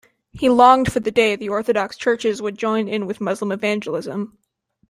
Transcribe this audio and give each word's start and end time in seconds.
He 0.31 0.49
longed 0.49 0.91
for 0.91 0.99
the 0.99 1.11
day 1.11 1.37
Orthodox 1.47 1.95
churches 1.95 2.41
would 2.41 2.57
join 2.57 2.87
in 2.87 3.05
with 3.05 3.21
Muslim 3.21 3.51
evangelism. 3.51 4.35